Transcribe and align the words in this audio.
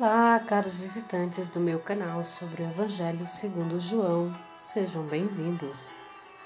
Olá, 0.00 0.38
caros 0.38 0.74
visitantes 0.74 1.48
do 1.48 1.58
meu 1.58 1.80
canal 1.80 2.22
sobre 2.22 2.62
o 2.62 2.66
Evangelho 2.70 3.26
segundo 3.26 3.80
João. 3.80 4.32
Sejam 4.54 5.02
bem-vindos. 5.02 5.90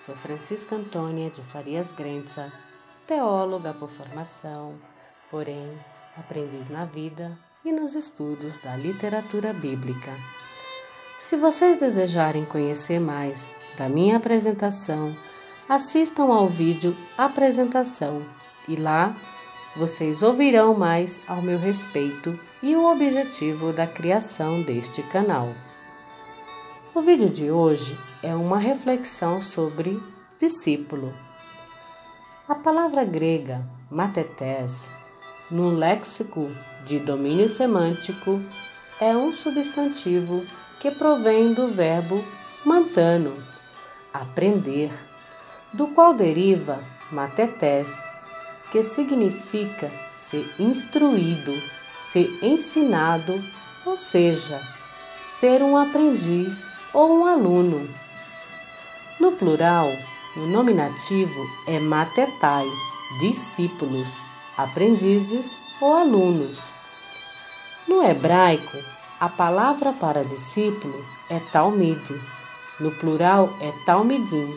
Sou 0.00 0.16
Francisca 0.16 0.74
Antônia 0.74 1.28
de 1.28 1.42
Farias 1.42 1.92
Grenza, 1.92 2.50
teóloga 3.06 3.74
por 3.74 3.90
formação, 3.90 4.76
porém 5.30 5.70
aprendiz 6.16 6.70
na 6.70 6.86
vida 6.86 7.36
e 7.62 7.70
nos 7.70 7.94
estudos 7.94 8.58
da 8.60 8.74
literatura 8.74 9.52
bíblica. 9.52 10.12
Se 11.20 11.36
vocês 11.36 11.78
desejarem 11.78 12.46
conhecer 12.46 13.00
mais 13.00 13.50
da 13.76 13.86
minha 13.86 14.16
apresentação, 14.16 15.14
assistam 15.68 16.32
ao 16.32 16.48
vídeo 16.48 16.96
Apresentação 17.18 18.24
e 18.66 18.76
lá 18.76 19.14
vocês 19.74 20.22
ouvirão 20.22 20.74
mais 20.74 21.20
ao 21.26 21.40
meu 21.40 21.58
respeito 21.58 22.38
e 22.62 22.76
o 22.76 22.84
objetivo 22.84 23.72
da 23.72 23.86
criação 23.86 24.62
deste 24.62 25.02
canal. 25.04 25.48
O 26.94 27.00
vídeo 27.00 27.30
de 27.30 27.50
hoje 27.50 27.98
é 28.22 28.34
uma 28.34 28.58
reflexão 28.58 29.40
sobre 29.40 29.98
discípulo. 30.38 31.14
A 32.46 32.54
palavra 32.54 33.02
grega 33.02 33.66
matetés, 33.90 34.90
no 35.50 35.70
léxico 35.70 36.50
de 36.84 36.98
domínio 36.98 37.48
semântico, 37.48 38.40
é 39.00 39.16
um 39.16 39.32
substantivo 39.32 40.44
que 40.80 40.90
provém 40.90 41.54
do 41.54 41.68
verbo 41.68 42.22
mantano, 42.64 43.42
aprender, 44.12 44.90
do 45.72 45.88
qual 45.88 46.12
deriva 46.12 46.78
matetés 47.10 48.11
que 48.72 48.82
significa 48.82 49.90
ser 50.14 50.50
instruído, 50.58 51.52
ser 52.00 52.26
ensinado, 52.42 53.44
ou 53.84 53.98
seja, 53.98 54.58
ser 55.38 55.62
um 55.62 55.76
aprendiz 55.76 56.66
ou 56.94 57.20
um 57.20 57.26
aluno. 57.26 57.86
No 59.20 59.32
plural, 59.32 59.86
o 60.36 60.40
nominativo 60.46 61.46
é 61.66 61.78
matetai, 61.78 62.66
discípulos, 63.20 64.18
aprendizes 64.56 65.54
ou 65.78 65.94
alunos. 65.94 66.64
No 67.86 68.02
hebraico, 68.02 68.78
a 69.20 69.28
palavra 69.28 69.92
para 69.92 70.24
discípulo 70.24 71.04
é 71.28 71.38
talmid, 71.38 72.18
no 72.80 72.90
plural 72.92 73.50
é 73.60 73.70
talmidim, 73.84 74.56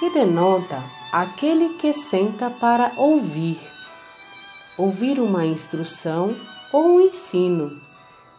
e 0.00 0.10
denota 0.10 0.82
aquele 1.12 1.74
que 1.74 1.92
senta 1.92 2.50
para 2.50 2.92
ouvir, 2.96 3.60
ouvir 4.76 5.20
uma 5.20 5.46
instrução 5.46 6.34
ou 6.72 6.96
um 6.96 7.00
ensino, 7.00 7.70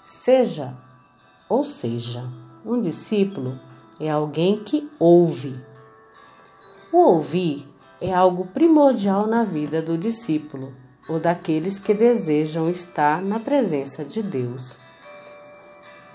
seja, 0.03 0.73
ou 1.47 1.63
seja, 1.63 2.27
um 2.65 2.81
discípulo 2.81 3.59
é 3.99 4.09
alguém 4.09 4.63
que 4.63 4.89
ouve. 4.99 5.57
O 6.91 6.97
ouvir 6.97 7.67
é 8.01 8.13
algo 8.13 8.45
primordial 8.47 9.25
na 9.25 9.43
vida 9.43 9.81
do 9.81 9.97
discípulo 9.97 10.73
ou 11.07 11.19
daqueles 11.19 11.79
que 11.79 11.93
desejam 11.93 12.69
estar 12.69 13.21
na 13.21 13.39
presença 13.39 14.03
de 14.03 14.21
Deus 14.21 14.77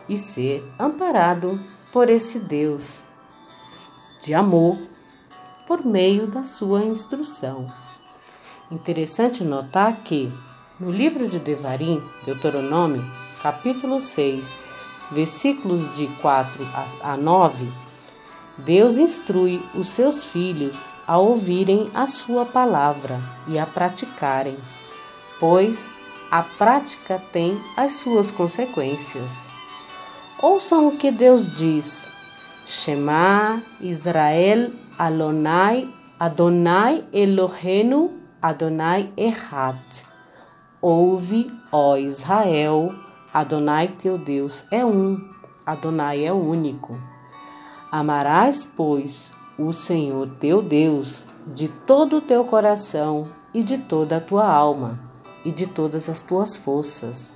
e 0.08 0.18
ser 0.18 0.64
amparado 0.78 1.58
por 1.92 2.10
esse 2.10 2.38
Deus 2.38 3.00
de 4.20 4.34
amor 4.34 4.89
por 5.70 5.86
meio 5.86 6.26
da 6.26 6.42
sua 6.42 6.82
instrução. 6.84 7.64
Interessante 8.72 9.44
notar 9.44 9.98
que, 10.02 10.28
no 10.80 10.90
livro 10.90 11.28
de 11.28 11.38
Devarim, 11.38 12.02
Deuteronômio, 12.24 13.08
capítulo 13.40 14.00
6, 14.00 14.52
versículos 15.12 15.94
de 15.94 16.08
4 16.20 16.66
a 17.00 17.16
9, 17.16 17.68
Deus 18.58 18.98
instrui 18.98 19.62
os 19.72 19.90
seus 19.90 20.24
filhos 20.24 20.92
a 21.06 21.18
ouvirem 21.18 21.88
a 21.94 22.08
sua 22.08 22.44
palavra 22.44 23.20
e 23.46 23.56
a 23.56 23.64
praticarem, 23.64 24.58
pois 25.38 25.88
a 26.32 26.42
prática 26.42 27.22
tem 27.30 27.56
as 27.76 27.92
suas 27.92 28.32
consequências. 28.32 29.48
Ouçam 30.42 30.88
o 30.88 30.96
que 30.96 31.12
Deus 31.12 31.48
diz. 31.56 32.08
Shema 32.66 33.62
Israel 33.80 34.70
Alonai, 34.98 35.88
Adonai 36.18 37.04
Elohenu, 37.12 38.12
Adonai 38.42 39.12
Echad. 39.16 39.76
Ouve, 40.80 41.46
ó 41.72 41.96
Israel, 41.96 42.94
Adonai 43.32 43.88
teu 43.88 44.18
Deus 44.18 44.64
é 44.70 44.84
um, 44.84 45.18
Adonai 45.64 46.24
é 46.24 46.32
único. 46.32 46.98
Amarás, 47.90 48.64
pois, 48.64 49.30
o 49.58 49.72
Senhor 49.72 50.28
teu 50.38 50.62
Deus 50.62 51.24
de 51.46 51.68
todo 51.68 52.18
o 52.18 52.20
teu 52.20 52.44
coração 52.44 53.26
e 53.52 53.62
de 53.62 53.78
toda 53.78 54.18
a 54.18 54.20
tua 54.20 54.46
alma 54.46 54.98
e 55.44 55.50
de 55.50 55.66
todas 55.66 56.08
as 56.08 56.20
tuas 56.20 56.56
forças. 56.56 57.32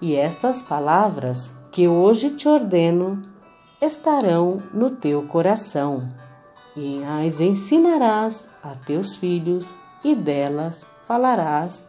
E 0.00 0.14
estas 0.16 0.62
palavras 0.62 1.50
que 1.70 1.86
hoje 1.86 2.30
te 2.30 2.48
ordeno 2.48 3.22
estarão 3.80 4.58
no 4.72 4.90
teu 4.90 5.22
coração 5.22 6.08
e 6.78 7.02
as 7.04 7.40
ensinarás 7.40 8.46
a 8.62 8.70
teus 8.70 9.16
filhos, 9.16 9.74
e 10.04 10.14
delas 10.14 10.86
falarás 11.04 11.84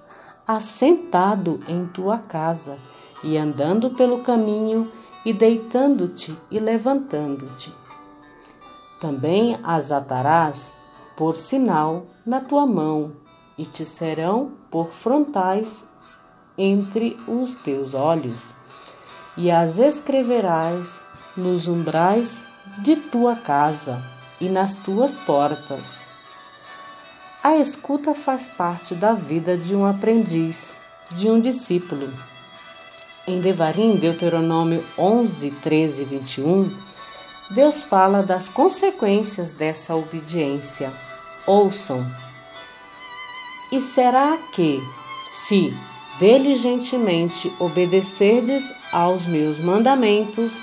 assentado 0.47 1.59
em 1.67 1.85
tua 1.85 2.17
casa, 2.17 2.75
e 3.23 3.38
andando 3.38 3.91
pelo 3.91 4.23
caminho, 4.23 4.91
e 5.23 5.31
deitando-te 5.31 6.35
e 6.50 6.57
levantando-te. 6.57 7.72
Também 9.00 9.59
as 9.61 9.91
atarás 9.91 10.73
por 11.16 11.35
sinal 11.35 12.07
na 12.25 12.41
tua 12.41 12.66
mão, 12.66 13.11
e 13.56 13.66
te 13.66 13.85
serão 13.85 14.53
por 14.71 14.88
frontais 14.91 15.85
entre 16.57 17.16
os 17.27 17.53
teus 17.56 17.94
olhos, 17.94 18.56
e 19.38 19.51
as 19.51 19.77
escreverás 19.77 21.00
nos 21.39 21.67
umbrais 21.67 22.44
de 22.79 22.95
tua 22.95 23.35
casa 23.35 24.03
e 24.39 24.47
nas 24.47 24.75
tuas 24.75 25.16
portas. 25.16 26.09
A 27.44 27.55
escuta 27.55 28.13
faz 28.13 28.47
parte 28.47 28.94
da 28.94 29.13
vida 29.13 29.57
de 29.57 29.75
um 29.75 29.85
aprendiz, 29.85 30.75
de 31.11 31.29
um 31.29 31.39
discípulo. 31.39 32.11
Em 33.25 33.39
Devarim, 33.39 33.95
Deuteronômio 33.95 34.83
11, 34.97 35.51
13 35.51 36.01
e 36.01 36.05
21, 36.05 36.77
Deus 37.50 37.81
fala 37.81 38.21
das 38.21 38.50
consequências 38.50 39.53
dessa 39.53 39.95
obediência. 39.95 40.91
Ouçam. 41.47 42.06
E 43.71 43.79
será 43.79 44.38
que, 44.53 44.81
se 45.33 45.75
diligentemente 46.19 47.51
obedecerdes 47.59 48.73
aos 48.91 49.25
meus 49.25 49.59
mandamentos, 49.59 50.53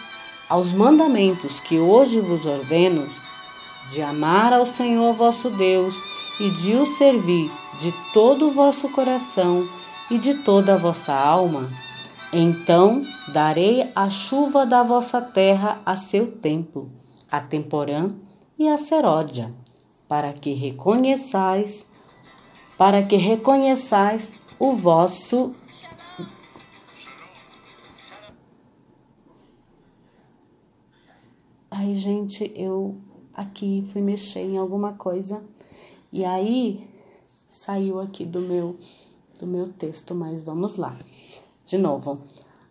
aos 0.48 0.72
mandamentos 0.72 1.58
que 1.60 1.78
hoje 1.78 2.20
vos 2.20 2.46
ordeno, 2.46 3.08
de 3.90 4.02
amar 4.02 4.52
ao 4.52 4.66
Senhor 4.66 5.12
vosso 5.14 5.50
Deus 5.50 6.00
e 6.40 6.50
de 6.50 6.74
o 6.74 6.84
servir 6.84 7.50
de 7.80 7.92
todo 8.12 8.48
o 8.48 8.52
vosso 8.52 8.88
coração 8.88 9.68
e 10.10 10.18
de 10.18 10.34
toda 10.34 10.74
a 10.74 10.78
vossa 10.78 11.12
alma, 11.12 11.70
então 12.32 13.02
darei 13.28 13.90
a 13.94 14.10
chuva 14.10 14.64
da 14.64 14.82
vossa 14.82 15.20
terra 15.20 15.80
a 15.84 15.96
seu 15.96 16.30
tempo, 16.30 16.88
a 17.30 17.40
temporã 17.40 18.12
e 18.58 18.68
a 18.68 18.78
seródia, 18.78 19.52
para 20.08 20.32
que 20.32 20.52
reconheçais, 20.52 21.86
para 22.78 23.02
que 23.02 23.16
reconheçais 23.16 24.32
o 24.58 24.72
vosso 24.72 25.52
Ai, 31.78 31.94
gente, 31.94 32.50
eu 32.56 32.96
aqui, 33.34 33.84
fui 33.92 34.00
mexer 34.00 34.40
em 34.40 34.56
alguma 34.56 34.94
coisa 34.94 35.44
e 36.10 36.24
aí 36.24 36.88
saiu 37.50 38.00
aqui 38.00 38.24
do 38.24 38.40
meu 38.40 38.78
do 39.38 39.46
meu 39.46 39.70
texto, 39.70 40.14
mas 40.14 40.42
vamos 40.42 40.76
lá. 40.76 40.96
De 41.66 41.76
novo, 41.76 42.22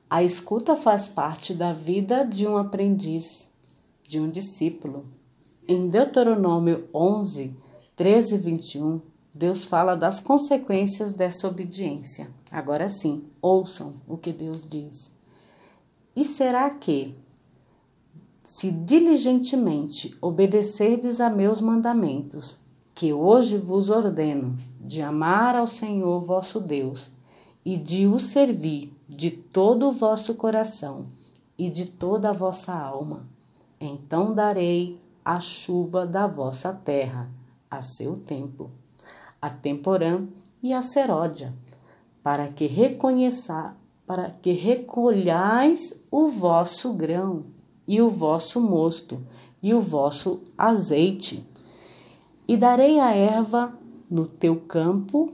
a 0.10 0.24
escuta 0.24 0.76
faz 0.76 1.08
parte 1.08 1.54
da 1.54 1.72
vida 1.72 2.24
de 2.26 2.48
um 2.48 2.58
aprendiz, 2.58 3.48
de 4.08 4.20
um 4.20 4.28
discípulo. 4.28 5.06
Em 5.68 5.88
Deuteronômio 5.88 6.90
11, 6.92 7.56
13 7.96 8.34
e 8.34 8.38
21, 8.40 9.02
Deus 9.32 9.64
fala 9.64 9.96
das 9.96 10.20
consequências 10.20 11.12
dessa 11.12 11.48
obediência. 11.48 12.28
Agora 12.50 12.90
sim, 12.90 13.26
ouçam 13.40 14.02
o 14.08 14.18
que 14.18 14.34
Deus 14.34 14.66
diz. 14.68 15.12
E 16.16 16.26
será 16.26 16.72
que 16.72 17.14
se 18.56 18.72
diligentemente 18.72 20.16
obedecerdes 20.22 21.20
a 21.20 21.30
meus 21.30 21.60
mandamentos, 21.60 22.58
que 22.94 23.12
hoje 23.12 23.58
vos 23.58 23.90
ordeno, 23.90 24.56
de 24.80 25.02
amar 25.02 25.58
ao 25.58 25.68
Senhor 25.68 26.22
vosso 26.22 26.62
Deus 26.62 27.12
e 27.66 27.76
de 27.76 28.08
o 28.08 28.18
servir 28.18 28.94
de 29.10 29.30
todo 29.30 29.90
o 29.90 29.92
vosso 29.92 30.36
coração 30.36 31.06
e 31.58 31.70
de 31.70 31.86
toda 31.86 32.30
a 32.30 32.32
vossa 32.32 32.74
alma. 32.74 33.28
Então 33.78 34.34
darei 34.34 34.98
a 35.26 35.42
chuva 35.42 36.08
da 36.08 36.26
vossa 36.26 36.72
terra 36.72 37.30
a 37.70 37.82
seu 37.82 38.16
tempo, 38.16 38.72
a 39.42 39.50
temporã 39.50 40.26
e 40.64 40.72
a 40.72 40.82
seródia, 40.82 41.54
para 42.24 42.48
que 42.48 42.68
reconheça, 42.68 43.76
para 44.08 44.30
que 44.30 44.54
recolhais 44.54 46.02
o 46.10 46.30
vosso 46.30 46.94
grão 46.94 47.54
e 47.88 48.02
o 48.02 48.10
vosso 48.10 48.60
mosto 48.60 49.22
e 49.62 49.74
o 49.74 49.82
vosso 49.82 50.42
azeite. 50.56 51.44
E 52.48 52.56
darei 52.56 53.00
a 53.00 53.12
erva 53.12 53.74
no 54.08 54.28
teu 54.28 54.58
campo 54.58 55.32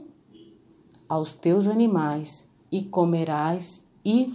aos 1.06 1.34
teus 1.34 1.66
animais, 1.66 2.48
e 2.70 2.82
comerás 2.82 3.82
e 4.02 4.32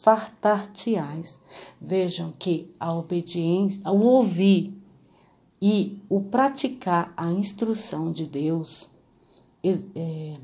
fartar-te-ás. 0.00 1.38
Vejam 1.78 2.32
que 2.38 2.74
a 2.80 2.94
obediência, 2.94 3.82
o 3.90 4.00
ouvir 4.00 4.72
e 5.60 6.00
o 6.08 6.22
praticar 6.22 7.12
a 7.14 7.30
instrução 7.30 8.10
de 8.10 8.24
Deus, 8.24 8.90
é, 9.62 10.34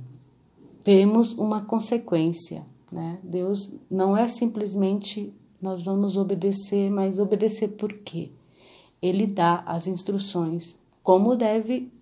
temos 0.84 1.32
uma 1.32 1.62
consequência. 1.62 2.66
Né? 2.92 3.18
Deus 3.22 3.72
não 3.90 4.14
é 4.14 4.28
simplesmente 4.28 5.32
nós 5.60 5.82
vamos 5.82 6.16
obedecer, 6.16 6.90
mas 6.90 7.18
obedecer 7.18 7.68
por 7.68 7.92
quê? 7.92 8.30
Ele 9.00 9.26
dá 9.26 9.62
as 9.66 9.86
instruções, 9.86 10.76
como 11.02 11.36
deve 11.36 11.92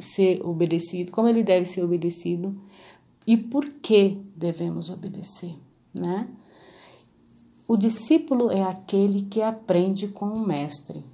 ser 0.00 0.44
obedecido, 0.44 1.10
como 1.10 1.28
ele 1.28 1.42
deve 1.42 1.66
ser 1.66 1.82
obedecido 1.82 2.54
e 3.26 3.36
por 3.36 3.68
que 3.68 4.18
devemos 4.36 4.90
obedecer, 4.90 5.56
né? 5.94 6.28
O 7.66 7.76
discípulo 7.76 8.50
é 8.50 8.62
aquele 8.62 9.22
que 9.22 9.40
aprende 9.40 10.08
com 10.08 10.26
o 10.26 10.44
mestre. 10.44 11.04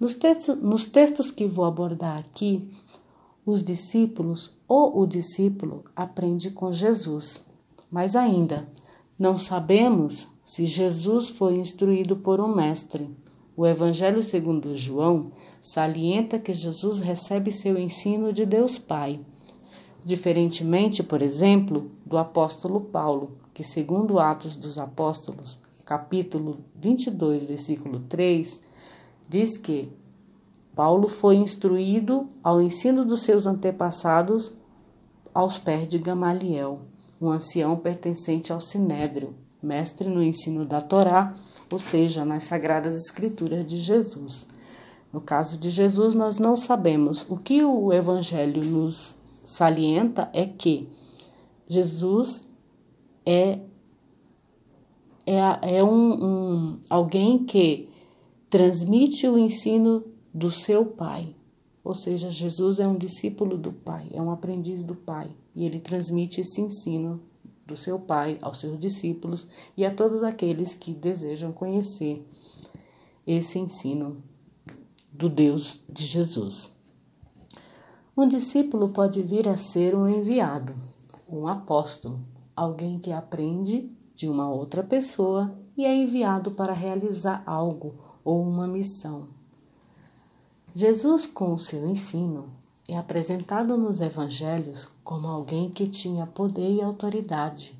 Nos 0.00 0.14
textos, 0.14 0.56
nos 0.56 0.86
textos 0.86 1.30
que 1.30 1.46
vou 1.46 1.66
abordar 1.66 2.18
aqui, 2.18 2.66
os 3.44 3.62
discípulos 3.62 4.56
ou 4.66 4.98
o 5.00 5.06
discípulo 5.06 5.84
aprende 5.94 6.50
com 6.50 6.72
Jesus. 6.72 7.44
Mas 7.90 8.16
ainda, 8.16 8.66
não 9.18 9.38
sabemos 9.38 10.31
se 10.44 10.66
Jesus 10.66 11.28
foi 11.28 11.56
instruído 11.56 12.16
por 12.16 12.40
um 12.40 12.54
mestre. 12.54 13.08
O 13.56 13.66
Evangelho 13.66 14.22
segundo 14.22 14.76
João 14.76 15.32
salienta 15.60 16.38
que 16.38 16.54
Jesus 16.54 16.98
recebe 16.98 17.52
seu 17.52 17.78
ensino 17.78 18.32
de 18.32 18.44
Deus 18.46 18.78
Pai. 18.78 19.20
Diferentemente, 20.04 21.02
por 21.02 21.22
exemplo, 21.22 21.90
do 22.04 22.16
apóstolo 22.16 22.80
Paulo, 22.80 23.38
que 23.54 23.62
segundo 23.62 24.18
Atos 24.18 24.56
dos 24.56 24.78
Apóstolos, 24.78 25.58
capítulo 25.84 26.58
22, 26.74 27.44
versículo 27.44 28.00
3, 28.08 28.60
diz 29.28 29.56
que 29.56 29.92
Paulo 30.74 31.06
foi 31.06 31.36
instruído 31.36 32.26
ao 32.42 32.60
ensino 32.60 33.04
dos 33.04 33.22
seus 33.22 33.46
antepassados 33.46 34.52
aos 35.34 35.58
pés 35.58 35.86
de 35.86 35.98
Gamaliel, 35.98 36.80
um 37.20 37.30
ancião 37.30 37.76
pertencente 37.76 38.52
ao 38.52 38.60
Sinédrio, 38.60 39.34
mestre 39.62 40.08
no 40.08 40.22
ensino 40.22 40.64
da 40.64 40.80
Torá, 40.80 41.34
ou 41.70 41.78
seja, 41.78 42.24
nas 42.24 42.44
sagradas 42.44 42.94
escrituras 42.96 43.66
de 43.66 43.78
Jesus. 43.78 44.46
No 45.12 45.20
caso 45.20 45.58
de 45.58 45.70
Jesus, 45.70 46.14
nós 46.14 46.38
não 46.38 46.56
sabemos. 46.56 47.24
O 47.28 47.36
que 47.36 47.62
o 47.62 47.92
evangelho 47.92 48.64
nos 48.64 49.18
salienta 49.44 50.28
é 50.32 50.46
que 50.46 50.88
Jesus 51.68 52.48
é 53.24 53.60
é, 55.26 55.76
é 55.78 55.84
um, 55.84 56.24
um, 56.24 56.78
alguém 56.90 57.44
que 57.44 57.88
transmite 58.50 59.26
o 59.28 59.38
ensino 59.38 60.04
do 60.32 60.50
seu 60.50 60.84
Pai. 60.84 61.34
Ou 61.84 61.94
seja, 61.94 62.30
Jesus 62.30 62.78
é 62.78 62.86
um 62.86 62.96
discípulo 62.96 63.56
do 63.56 63.72
Pai, 63.72 64.08
é 64.12 64.20
um 64.20 64.30
aprendiz 64.30 64.82
do 64.82 64.94
Pai, 64.94 65.30
e 65.54 65.64
ele 65.64 65.80
transmite 65.80 66.40
esse 66.40 66.60
ensino 66.60 67.20
do 67.72 67.76
seu 67.76 67.98
Pai 67.98 68.38
aos 68.42 68.58
seus 68.58 68.78
discípulos 68.78 69.46
e 69.76 69.84
a 69.84 69.94
todos 69.94 70.22
aqueles 70.22 70.74
que 70.74 70.92
desejam 70.92 71.52
conhecer 71.52 72.26
esse 73.26 73.58
ensino 73.58 74.22
do 75.10 75.28
Deus 75.28 75.82
de 75.88 76.04
Jesus. 76.04 76.70
Um 78.14 78.28
discípulo 78.28 78.90
pode 78.90 79.22
vir 79.22 79.48
a 79.48 79.56
ser 79.56 79.94
um 79.94 80.06
enviado, 80.06 80.74
um 81.26 81.48
apóstolo, 81.48 82.20
alguém 82.54 82.98
que 82.98 83.10
aprende 83.10 83.90
de 84.14 84.28
uma 84.28 84.50
outra 84.50 84.82
pessoa 84.82 85.56
e 85.74 85.86
é 85.86 85.94
enviado 85.94 86.50
para 86.50 86.74
realizar 86.74 87.42
algo 87.46 87.94
ou 88.22 88.42
uma 88.42 88.66
missão. 88.66 89.28
Jesus, 90.74 91.24
com 91.24 91.54
o 91.54 91.58
seu 91.58 91.86
ensino, 91.86 92.50
é 92.88 92.96
apresentado 92.96 93.76
nos 93.76 94.00
evangelhos 94.00 94.90
como 95.04 95.28
alguém 95.28 95.70
que 95.70 95.86
tinha 95.86 96.26
poder 96.26 96.68
e 96.68 96.82
autoridade. 96.82 97.78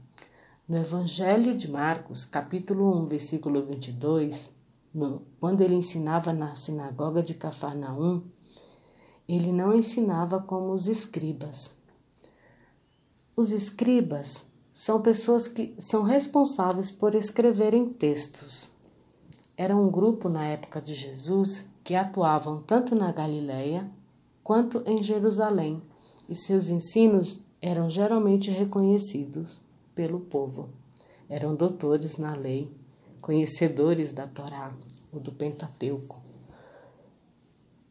No 0.69 0.77
Evangelho 0.77 1.57
de 1.57 1.69
Marcos, 1.69 2.25
capítulo 2.25 2.97
1, 3.03 3.09
versículo 3.09 3.67
22, 3.67 4.53
no, 4.95 5.23
quando 5.41 5.61
ele 5.61 5.75
ensinava 5.75 6.33
na 6.33 6.55
sinagoga 6.55 7.23
de 7.23 7.35
Cafarnaum, 7.35 8.23
ele 9.29 9.51
não 9.51 9.75
ensinava 9.75 10.41
como 10.41 10.73
os 10.73 10.87
escribas. 10.87 11.71
Os 13.35 13.51
escribas 13.51 14.47
são 14.73 15.03
pessoas 15.03 15.49
que 15.49 15.75
são 15.79 16.03
responsáveis 16.05 16.91
por 16.91 17.15
escreverem 17.15 17.89
textos. 17.89 18.71
Era 19.57 19.77
um 19.77 19.91
grupo 19.91 20.29
na 20.29 20.45
época 20.45 20.81
de 20.81 20.95
Jesus 20.95 21.67
que 21.83 21.95
atuavam 21.95 22.63
tanto 22.63 22.95
na 22.95 23.11
Galileia 23.11 23.91
quanto 24.43 24.83
em 24.87 25.03
Jerusalém, 25.03 25.83
e 26.29 26.35
seus 26.35 26.69
ensinos 26.69 27.41
eram 27.61 27.89
geralmente 27.89 28.51
reconhecidos 28.51 29.61
pelo 29.95 30.21
povo. 30.21 30.69
Eram 31.29 31.55
doutores 31.55 32.17
na 32.17 32.35
lei, 32.35 32.71
conhecedores 33.21 34.13
da 34.13 34.27
Torá 34.27 34.73
ou 35.13 35.21
do 35.21 35.33
Pentateuco. 35.33 36.21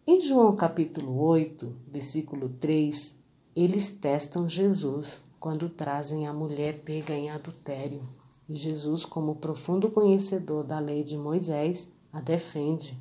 Em 0.06 0.20
João 0.20 0.56
capítulo 0.56 1.22
8, 1.22 1.74
versículo 1.88 2.50
3, 2.60 3.16
eles 3.56 3.90
testam 3.92 4.50
Jesus 4.50 5.22
quando 5.40 5.70
trazem 5.70 6.28
a 6.28 6.34
mulher 6.34 6.82
pega 6.84 7.14
em 7.14 7.30
adultério. 7.30 8.02
E 8.50 8.56
Jesus, 8.56 9.06
como 9.06 9.36
profundo 9.36 9.90
conhecedor 9.90 10.64
da 10.64 10.80
lei 10.80 11.04
de 11.04 11.18
Moisés, 11.18 11.90
a 12.12 12.20
defende, 12.20 12.98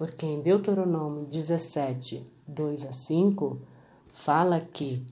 porque 0.00 0.24
em 0.24 0.40
Deuteronômio 0.40 1.26
17, 1.26 2.26
2 2.48 2.86
a 2.86 2.90
5, 2.90 3.60
fala 4.14 4.58
que 4.58 5.04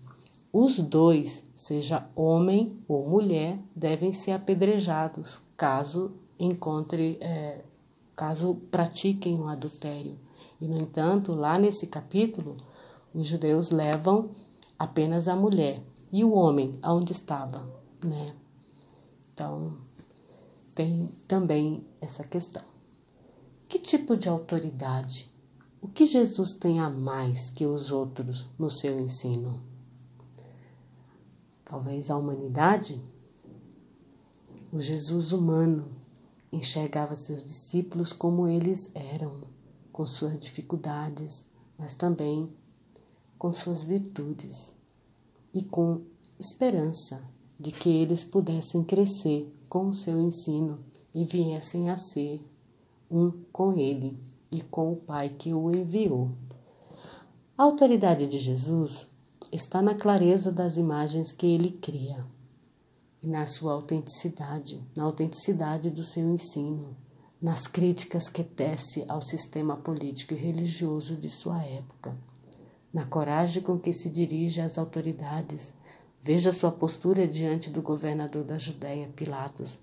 os 0.51 0.79
dois, 0.79 1.45
seja 1.55 2.09
homem 2.17 2.83
ou 2.89 3.07
mulher, 3.07 3.59
devem 3.77 4.15
ser 4.15 4.31
apedrejados 4.31 5.43
caso 5.59 6.13
encontre, 6.41 7.19
é, 7.21 7.61
caso 8.17 8.55
pratiquem 8.71 9.35
o 9.35 9.43
um 9.43 9.49
adultério. 9.49 10.19
E 10.59 10.67
no 10.67 10.79
entanto, 10.79 11.35
lá 11.35 11.59
nesse 11.59 11.87
capítulo, 11.87 12.57
os 13.13 13.27
judeus 13.27 13.71
levam 13.71 14.31
apenas 14.79 15.29
a 15.29 15.37
mulher 15.37 15.83
e 16.11 16.25
o 16.25 16.33
homem 16.33 16.79
aonde 16.81 17.13
estava, 17.13 17.63
né? 18.03 18.29
Então, 19.35 19.71
tem 20.75 21.11
também 21.27 21.85
essa 22.01 22.25
questão. 22.25 22.78
Que 23.69 23.79
tipo 23.79 24.17
de 24.17 24.31
autoridade 24.31 25.31
o 25.81 25.87
que 25.87 26.07
Jesus 26.07 26.55
tem 26.55 26.81
a 26.81 26.89
mais 26.89 27.51
que 27.51 27.67
os 27.67 27.93
outros 27.93 28.51
no 28.59 28.71
seu 28.71 28.99
ensino? 28.99 29.63
Talvez 31.67 32.11
a 32.11 32.17
humanidade? 32.17 32.99
O 34.73 34.81
Jesus 34.81 35.33
humano 35.33 35.87
enxergava 36.51 37.15
seus 37.15 37.45
discípulos 37.45 38.11
como 38.11 38.49
eles 38.49 38.91
eram, 38.95 39.43
com 39.93 40.07
suas 40.07 40.39
dificuldades, 40.39 41.45
mas 41.77 41.93
também 41.93 42.51
com 43.39 43.53
suas 43.53 43.83
virtudes 43.83 44.75
e 45.53 45.63
com 45.63 46.01
esperança 46.41 47.23
de 47.61 47.71
que 47.71 47.91
eles 47.91 48.25
pudessem 48.25 48.83
crescer 48.83 49.55
com 49.69 49.89
o 49.89 49.95
seu 49.95 50.19
ensino 50.19 50.83
e 51.15 51.23
viessem 51.23 51.91
a 51.91 51.99
ser 51.99 52.43
um 53.11 53.31
com 53.53 53.79
ele 53.79 54.19
e 54.51 54.61
com 54.63 54.93
o 54.93 54.97
Pai 54.97 55.31
que 55.31 55.53
o 55.53 55.71
enviou. 55.71 56.31
A 57.57 57.63
autoridade 57.65 58.27
de 58.27 58.39
Jesus 58.39 59.07
está 59.53 59.81
na 59.81 59.95
clareza 59.95 60.53
das 60.53 60.77
imagens 60.77 61.33
que 61.33 61.47
ele 61.47 61.71
cria 61.71 62.25
e 63.23 63.27
na 63.27 63.47
sua 63.47 63.73
autenticidade, 63.73 64.83
na 64.97 65.05
autenticidade 65.05 65.91
do 65.91 66.05
seu 66.05 66.33
ensino, 66.33 66.97
nas 67.41 67.67
críticas 67.67 68.29
que 68.29 68.43
tece 68.43 69.05
ao 69.09 69.23
sistema 69.23 69.77
político 69.77 70.35
e 70.35 70.37
religioso 70.37 71.17
de 71.17 71.29
sua 71.29 71.63
época, 71.63 72.17
na 72.93 73.05
coragem 73.05 73.63
com 73.63 73.79
que 73.79 73.93
se 73.93 74.09
dirige 74.09 74.61
às 74.61 74.79
autoridades, 74.79 75.73
Veja 76.21 76.53
sua 76.53 76.73
postura 76.73 77.27
diante 77.27 77.71
do 77.71 77.81
governador 77.81 78.45
da 78.45 78.59
Judéia, 78.59 79.09
Pilatos, 79.15 79.79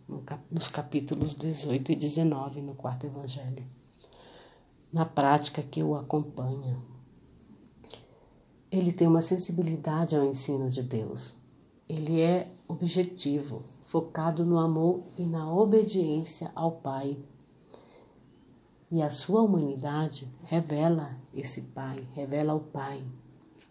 nos 0.51 0.67
capítulos 0.67 1.33
18 1.33 1.93
e 1.93 1.95
19, 1.95 2.61
no 2.61 2.75
quarto 2.75 3.05
evangelho. 3.05 3.63
Na 4.91 5.05
prática 5.05 5.63
que 5.63 5.81
o 5.81 5.95
acompanha, 5.95 6.77
ele 8.69 8.91
tem 8.91 9.07
uma 9.07 9.21
sensibilidade 9.21 10.15
ao 10.15 10.25
ensino 10.25 10.69
de 10.69 10.83
Deus. 10.83 11.33
Ele 11.87 12.21
é 12.21 12.51
objetivo, 12.67 13.63
focado 13.83 14.45
no 14.45 14.59
amor 14.59 15.03
e 15.17 15.25
na 15.25 15.51
obediência 15.51 16.51
ao 16.53 16.73
Pai. 16.73 17.17
E 18.91 19.01
a 19.01 19.09
sua 19.09 19.41
humanidade 19.41 20.27
revela 20.43 21.15
esse 21.33 21.61
Pai, 21.61 22.05
revela 22.13 22.53
o 22.53 22.59
Pai. 22.59 23.03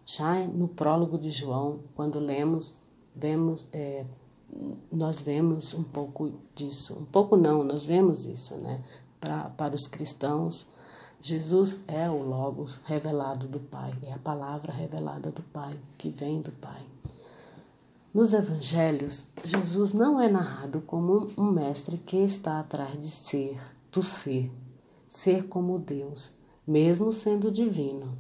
Já 0.07 0.45
no 0.47 0.69
prólogo 0.69 1.19
de 1.19 1.31
João, 1.31 1.81
quando 1.95 2.19
lemos, 2.19 2.73
vemos, 3.15 3.67
é, 3.73 4.05
nós 4.93 5.21
vemos 5.21 5.73
um 5.75 5.83
pouco 5.83 6.33
disso. 6.55 6.95
Um 6.95 7.05
pouco 7.05 7.37
não, 7.37 7.65
nós 7.65 7.85
vemos 7.85 8.27
isso, 8.27 8.55
né? 8.57 8.83
Pra, 9.21 9.51
para 9.51 9.75
os 9.75 9.87
cristãos, 9.87 10.69
Jesus 11.21 11.79
é 11.89 12.11
o 12.11 12.23
Logos 12.23 12.79
revelado 12.85 13.49
do 13.49 13.59
Pai, 13.59 13.93
é 14.03 14.13
a 14.13 14.19
palavra 14.19 14.71
revelada 14.71 15.31
do 15.31 15.43
Pai, 15.43 15.73
que 15.97 16.11
vem 16.11 16.43
do 16.43 16.53
Pai. 16.53 16.83
Nos 18.13 18.33
evangelhos, 18.33 19.25
Jesus 19.43 19.93
não 19.93 20.21
é 20.21 20.29
narrado 20.29 20.83
como 20.83 21.33
um 21.37 21.51
mestre 21.51 21.97
que 21.97 22.19
está 22.19 22.61
atrás 22.61 23.01
de 23.01 23.09
ser, 23.09 23.59
do 23.91 24.03
ser, 24.03 24.53
ser 25.09 25.49
como 25.49 25.79
Deus, 25.79 26.31
mesmo 26.67 27.11
sendo 27.11 27.51
divino, 27.51 28.17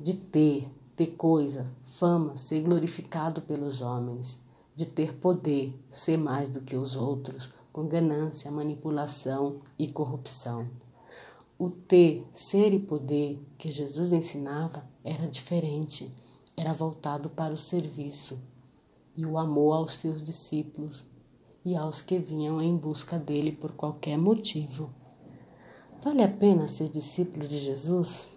de 0.00 0.14
ter, 0.14 0.70
ter 0.96 1.08
coisa, 1.08 1.66
fama, 1.98 2.36
ser 2.36 2.62
glorificado 2.62 3.42
pelos 3.42 3.80
homens, 3.80 4.40
de 4.76 4.86
ter 4.86 5.14
poder, 5.14 5.74
ser 5.90 6.16
mais 6.16 6.50
do 6.50 6.60
que 6.60 6.76
os 6.76 6.96
outros, 6.96 7.50
com 7.72 7.86
ganância, 7.86 8.50
manipulação 8.50 9.60
e 9.78 9.88
corrupção. 9.88 10.68
O 11.58 11.70
ter, 11.70 12.26
ser 12.32 12.72
e 12.72 12.78
poder 12.78 13.40
que 13.58 13.70
Jesus 13.70 14.12
ensinava 14.12 14.84
era 15.04 15.28
diferente, 15.28 16.10
era 16.56 16.72
voltado 16.72 17.28
para 17.28 17.54
o 17.54 17.58
serviço 17.58 18.38
e 19.16 19.24
o 19.24 19.38
amor 19.38 19.74
aos 19.74 19.94
seus 19.94 20.22
discípulos 20.22 21.04
e 21.64 21.74
aos 21.74 22.00
que 22.00 22.18
vinham 22.18 22.60
em 22.60 22.76
busca 22.76 23.18
dele 23.18 23.52
por 23.52 23.72
qualquer 23.72 24.18
motivo. 24.18 24.90
Vale 26.02 26.22
a 26.22 26.28
pena 26.28 26.68
ser 26.68 26.88
discípulo 26.88 27.48
de 27.48 27.58
Jesus? 27.58 28.33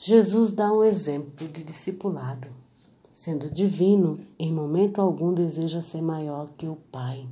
Jesus 0.00 0.52
dá 0.52 0.72
um 0.72 0.84
exemplo 0.84 1.48
de 1.48 1.64
discipulado. 1.64 2.46
Sendo 3.12 3.50
divino, 3.50 4.20
em 4.38 4.52
momento 4.52 5.00
algum 5.00 5.34
deseja 5.34 5.82
ser 5.82 6.00
maior 6.00 6.48
que 6.50 6.68
o 6.68 6.76
Pai. 6.76 7.28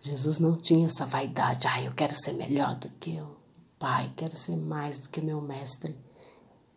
Jesus 0.00 0.38
não 0.38 0.56
tinha 0.58 0.86
essa 0.86 1.04
vaidade, 1.04 1.66
ah, 1.66 1.82
eu 1.82 1.92
quero 1.92 2.14
ser 2.14 2.32
melhor 2.32 2.76
do 2.76 2.88
que 2.88 3.20
o 3.20 3.36
Pai, 3.78 4.10
quero 4.16 4.34
ser 4.34 4.56
mais 4.56 4.98
do 4.98 5.10
que 5.10 5.20
meu 5.20 5.42
mestre. 5.42 5.94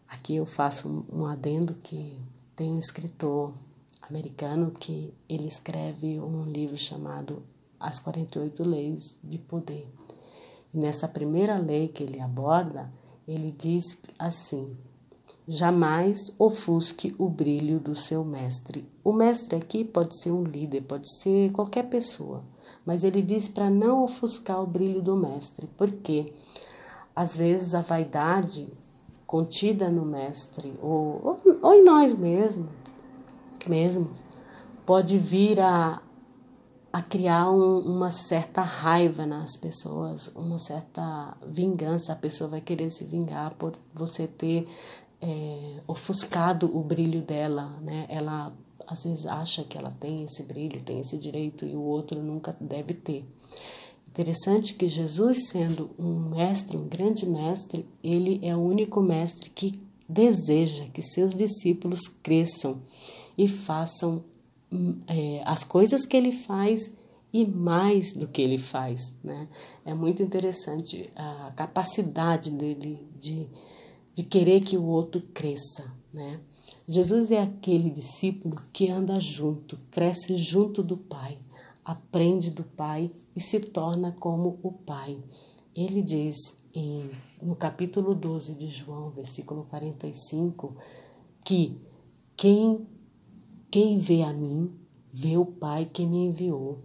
Aqui 0.09 0.35
eu 0.35 0.45
faço 0.45 1.05
um 1.09 1.25
adendo 1.25 1.75
que 1.75 2.19
tem 2.53 2.69
um 2.69 2.79
escritor 2.79 3.53
americano 4.01 4.71
que 4.71 5.13
ele 5.29 5.47
escreve 5.47 6.19
um 6.19 6.43
livro 6.43 6.77
chamado 6.77 7.43
As 7.79 7.97
48 7.97 8.61
Leis 8.67 9.17
de 9.23 9.37
Poder. 9.37 9.89
E 10.73 10.77
nessa 10.77 11.07
primeira 11.07 11.57
lei 11.57 11.87
que 11.87 12.03
ele 12.03 12.19
aborda, 12.19 12.91
ele 13.27 13.51
diz 13.51 13.99
assim: 14.17 14.65
Jamais 15.47 16.33
ofusque 16.37 17.13
o 17.17 17.29
brilho 17.29 17.79
do 17.79 17.95
seu 17.95 18.23
mestre. 18.23 18.85
O 19.03 19.11
mestre 19.11 19.55
aqui 19.55 19.83
pode 19.83 20.19
ser 20.21 20.31
um 20.31 20.43
líder, 20.43 20.81
pode 20.81 21.09
ser 21.21 21.51
qualquer 21.51 21.83
pessoa, 21.89 22.43
mas 22.85 23.03
ele 23.03 23.21
diz 23.21 23.47
para 23.47 23.69
não 23.69 24.03
ofuscar 24.03 24.61
o 24.61 24.67
brilho 24.67 25.01
do 25.01 25.15
mestre, 25.15 25.67
porque 25.77 26.33
às 27.15 27.35
vezes 27.35 27.73
a 27.73 27.81
vaidade 27.81 28.67
contida 29.25 29.89
no 29.89 30.05
mestre, 30.05 30.73
ou, 30.81 31.21
ou, 31.23 31.59
ou 31.61 31.73
em 31.73 31.83
nós 31.83 32.15
mesmos, 32.15 32.69
mesmo, 33.67 34.11
pode 34.85 35.17
vir 35.17 35.59
a, 35.59 36.01
a 36.97 37.01
criar 37.03 37.51
um, 37.51 37.77
uma 37.81 38.09
certa 38.09 38.63
raiva 38.63 39.23
nas 39.23 39.55
pessoas, 39.55 40.31
uma 40.35 40.57
certa 40.57 41.37
vingança. 41.45 42.11
A 42.11 42.15
pessoa 42.15 42.49
vai 42.49 42.59
querer 42.59 42.89
se 42.89 43.03
vingar 43.03 43.53
por 43.53 43.73
você 43.93 44.25
ter 44.25 44.67
é, 45.21 45.79
ofuscado 45.87 46.75
o 46.75 46.81
brilho 46.81 47.21
dela, 47.21 47.69
né? 47.83 48.07
Ela 48.09 48.51
às 48.87 49.03
vezes 49.03 49.27
acha 49.27 49.63
que 49.63 49.77
ela 49.77 49.91
tem 49.99 50.23
esse 50.23 50.41
brilho, 50.41 50.81
tem 50.81 50.99
esse 50.99 51.19
direito 51.19 51.67
e 51.67 51.75
o 51.75 51.81
outro 51.81 52.19
nunca 52.19 52.57
deve 52.59 52.95
ter. 52.95 53.23
Interessante 54.07 54.73
que 54.73 54.89
Jesus, 54.89 55.49
sendo 55.49 55.91
um 55.99 56.31
mestre, 56.31 56.77
um 56.77 56.87
grande 56.87 57.27
mestre, 57.27 57.87
ele 58.03 58.39
é 58.41 58.55
o 58.55 58.59
único 58.59 59.03
mestre 59.03 59.51
que 59.51 59.79
deseja 60.09 60.85
que 60.85 61.03
seus 61.03 61.35
discípulos 61.35 62.07
cresçam 62.23 62.81
e 63.37 63.47
façam 63.47 64.23
é, 65.07 65.41
as 65.45 65.63
coisas 65.63 66.05
que 66.05 66.17
ele 66.17 66.31
faz 66.31 66.93
e 67.31 67.47
mais 67.47 68.13
do 68.13 68.27
que 68.27 68.41
ele 68.41 68.57
faz. 68.57 69.13
Né? 69.23 69.47
É 69.85 69.93
muito 69.93 70.23
interessante 70.23 71.09
a 71.15 71.51
capacidade 71.55 72.51
dele 72.51 73.07
de, 73.19 73.47
de 74.13 74.23
querer 74.23 74.61
que 74.61 74.77
o 74.77 74.85
outro 74.85 75.21
cresça. 75.33 75.91
Né? 76.13 76.39
Jesus 76.87 77.31
é 77.31 77.41
aquele 77.41 77.89
discípulo 77.89 78.61
que 78.71 78.89
anda 78.89 79.19
junto, 79.19 79.77
cresce 79.91 80.37
junto 80.37 80.81
do 80.81 80.97
Pai, 80.97 81.37
aprende 81.83 82.49
do 82.49 82.63
Pai 82.63 83.11
e 83.35 83.41
se 83.41 83.59
torna 83.59 84.11
como 84.11 84.59
o 84.63 84.71
Pai. 84.71 85.17
Ele 85.75 86.01
diz 86.01 86.55
em, 86.73 87.09
no 87.41 87.55
capítulo 87.55 88.15
12 88.15 88.53
de 88.53 88.69
João, 88.69 89.09
versículo 89.09 89.65
45, 89.69 90.75
que 91.43 91.79
quem 92.35 92.87
quem 93.69 93.97
vê 93.97 94.23
a 94.23 94.31
mim, 94.31 94.73
vê 95.11 95.37
o 95.37 95.45
Pai 95.45 95.85
que 95.85 96.05
me 96.05 96.27
enviou. 96.27 96.79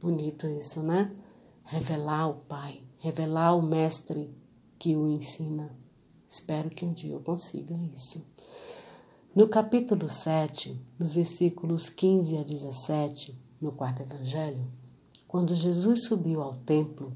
Bonito 0.00 0.48
isso, 0.48 0.82
né? 0.82 1.14
Revelar 1.62 2.28
o 2.28 2.34
Pai, 2.34 2.82
revelar 2.98 3.54
o 3.54 3.62
Mestre 3.62 4.28
que 4.76 4.96
o 4.96 5.06
ensina. 5.06 5.70
Espero 6.26 6.68
que 6.68 6.84
um 6.84 6.92
dia 6.92 7.12
eu 7.12 7.20
consiga 7.20 7.74
isso. 7.94 8.20
No 9.32 9.46
capítulo 9.46 10.10
7, 10.10 10.76
nos 10.98 11.14
versículos 11.14 11.88
15 11.88 12.38
a 12.38 12.42
17, 12.42 13.38
no 13.60 13.70
quarto 13.70 14.02
evangelho, 14.02 14.66
quando 15.28 15.54
Jesus 15.54 16.04
subiu 16.06 16.42
ao 16.42 16.54
templo, 16.54 17.12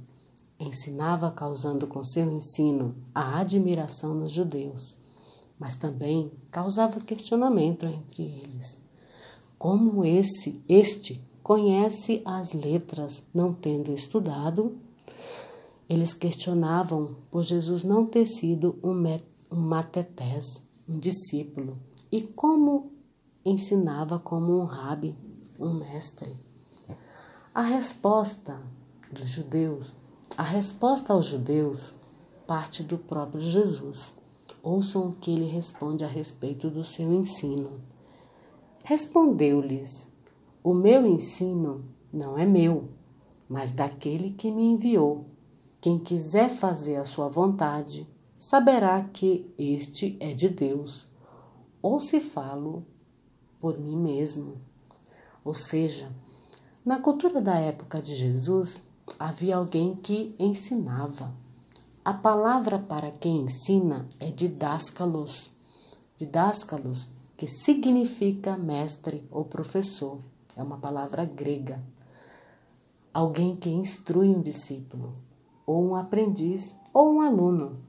ensinava 0.57 1.33
causando 1.33 1.89
com 1.89 2.05
seu 2.05 2.31
ensino 2.31 2.95
a 3.13 3.41
admiração 3.41 4.15
nos 4.15 4.31
judeus, 4.31 4.95
mas 5.59 5.75
também 5.75 6.31
causava 6.49 7.01
questionamento 7.01 7.87
entre 7.87 8.23
eles. 8.23 8.79
Como 9.61 10.07
esse, 10.07 10.65
este 10.67 11.23
conhece 11.43 12.23
as 12.25 12.55
letras, 12.55 13.23
não 13.35 13.53
tendo 13.53 13.93
estudado? 13.93 14.79
Eles 15.87 16.15
questionavam 16.15 17.15
por 17.31 17.43
Jesus 17.43 17.85
não 17.85 18.07
ter 18.07 18.25
sido 18.25 18.79
um, 18.83 18.95
um 19.53 19.61
matetés, 19.61 20.63
um 20.89 20.99
discípulo, 20.99 21.75
e 22.11 22.23
como 22.23 22.91
ensinava 23.45 24.19
como 24.19 24.59
um 24.59 24.65
rabi, 24.65 25.15
um 25.59 25.75
mestre. 25.75 26.35
A 27.55 27.61
resposta 27.61 28.59
dos 29.13 29.29
judeus, 29.29 29.93
a 30.39 30.43
resposta 30.43 31.13
aos 31.13 31.27
judeus 31.27 31.93
parte 32.47 32.83
do 32.83 32.97
próprio 32.97 33.43
Jesus. 33.43 34.15
Ouçam 34.63 35.11
o 35.11 35.13
que 35.13 35.31
ele 35.31 35.45
responde 35.45 36.03
a 36.03 36.09
respeito 36.09 36.71
do 36.71 36.83
seu 36.83 37.13
ensino. 37.13 37.90
Respondeu-lhes: 38.85 40.11
O 40.63 40.75
meu 40.75 41.07
ensino 41.07 41.85
não 42.13 42.37
é 42.37 42.47
meu, 42.47 42.89
mas 43.49 43.71
daquele 43.71 44.31
que 44.33 44.51
me 44.51 44.65
enviou. 44.65 45.27
Quem 45.81 45.99
quiser 45.99 46.49
fazer 46.49 46.97
a 46.97 47.05
sua 47.05 47.29
vontade, 47.29 48.09
saberá 48.37 49.03
que 49.03 49.53
este 49.57 50.17
é 50.21 50.33
de 50.33 50.49
Deus, 50.49 51.11
ou 51.81 52.01
se 52.01 52.21
falo 52.21 52.85
por 53.61 53.79
mim 53.79 53.97
mesmo. 53.97 54.61
Ou 55.45 55.55
seja, 55.55 56.11
na 56.85 56.99
cultura 56.99 57.41
da 57.41 57.59
época 57.59 58.01
de 58.01 58.15
Jesus, 58.15 58.83
havia 59.19 59.57
alguém 59.57 59.95
que 59.95 60.35
ensinava. 60.39 61.33
A 62.05 62.13
palavra 62.13 62.79
para 62.79 63.11
quem 63.11 63.43
ensina 63.43 64.09
é 64.19 64.31
didáscalos. 64.31 65.51
Didáscalos 66.17 67.07
que 67.41 67.47
significa 67.47 68.55
mestre 68.55 69.27
ou 69.31 69.47
professor. 69.47 70.21
É 70.55 70.63
uma 70.63 70.77
palavra 70.77 71.25
grega. 71.25 71.83
Alguém 73.15 73.57
que 73.57 73.71
instrui 73.71 74.29
um 74.29 74.43
discípulo, 74.43 75.17
ou 75.65 75.83
um 75.83 75.97
aprendiz, 75.97 76.77
ou 76.93 77.15
um 77.15 77.23
aluno. 77.23 77.81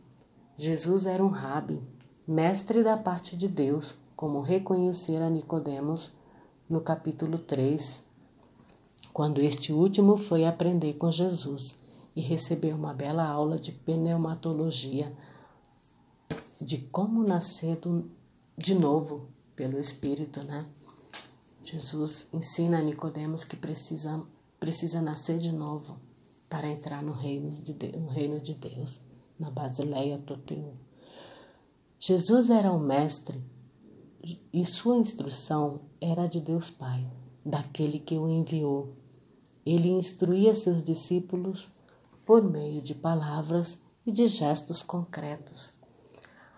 Jesus 0.55 1.05
era 1.05 1.21
um 1.21 1.27
rabi, 1.27 1.81
mestre 2.25 2.81
da 2.81 2.95
parte 2.95 3.35
de 3.35 3.49
Deus, 3.49 3.93
como 4.15 4.39
reconhecer 4.39 5.21
a 5.21 5.29
Nicodemos 5.29 6.13
no 6.69 6.79
capítulo 6.79 7.37
3, 7.37 8.05
quando 9.11 9.41
este 9.41 9.73
último 9.73 10.15
foi 10.15 10.45
aprender 10.45 10.93
com 10.93 11.11
Jesus 11.11 11.75
e 12.15 12.21
recebeu 12.21 12.77
uma 12.77 12.93
bela 12.93 13.27
aula 13.27 13.59
de 13.59 13.73
pneumatologia 13.73 15.11
de 16.61 16.77
como 16.77 17.21
nascer 17.21 17.77
de 18.57 18.75
novo 18.75 19.30
pelo 19.61 19.79
Espírito, 19.79 20.41
né? 20.41 20.65
Jesus 21.63 22.25
ensina 22.33 22.79
a 22.79 22.81
Nicodemos 22.81 23.43
que 23.43 23.55
precisa, 23.55 24.25
precisa 24.59 24.99
nascer 24.99 25.37
de 25.37 25.51
novo 25.51 25.97
para 26.49 26.67
entrar 26.67 27.03
no 27.03 27.11
reino 27.11 27.51
de 27.51 27.71
Deus, 27.71 27.93
no 27.93 28.07
reino 28.07 28.39
de 28.39 28.55
Deus 28.55 28.99
na 29.37 29.51
Basileia 29.51 30.17
Toteu. 30.17 30.73
Jesus 31.99 32.49
era 32.49 32.71
o 32.71 32.79
mestre 32.79 33.39
e 34.51 34.65
sua 34.65 34.97
instrução 34.97 35.81
era 36.01 36.25
de 36.25 36.39
Deus 36.39 36.71
Pai, 36.71 37.07
daquele 37.45 37.99
que 37.99 38.17
o 38.17 38.27
enviou. 38.27 38.95
Ele 39.63 39.89
instruía 39.89 40.55
seus 40.55 40.81
discípulos 40.81 41.69
por 42.25 42.43
meio 42.43 42.81
de 42.81 42.95
palavras 42.95 43.79
e 44.07 44.11
de 44.11 44.25
gestos 44.25 44.81
concretos. 44.81 45.71